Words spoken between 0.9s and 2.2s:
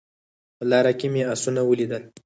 کې مې اسونه ولیدل